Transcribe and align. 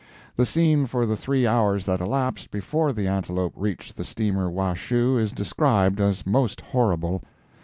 The 0.35 0.47
scene 0.47 0.87
for 0.87 1.05
the 1.05 1.15
three 1.15 1.45
hours 1.45 1.85
that 1.85 2.01
elapsed 2.01 2.49
before 2.49 2.91
the 2.91 3.05
Antelope 3.07 3.53
reached 3.55 3.95
the 3.97 4.03
steamer 4.03 4.49
Washoe 4.49 5.15
is 5.17 5.31
described 5.31 5.99
as 6.01 6.25
most 6.25 6.59
horrible. 6.61 7.21